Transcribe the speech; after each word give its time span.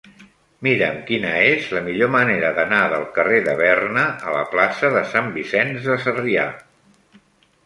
Mira'm 0.67 0.95
quina 1.09 1.33
és 1.49 1.67
la 1.77 1.83
millor 1.89 2.09
manera 2.15 2.49
d'anar 2.61 2.79
del 2.93 3.05
carrer 3.19 3.43
de 3.49 3.55
Berna 3.61 4.07
a 4.31 4.35
la 4.39 4.43
plaça 4.55 4.91
de 4.97 5.05
Sant 5.13 5.31
Vicenç 5.37 5.87
de 5.93 6.01
Sarrià. 6.09 6.49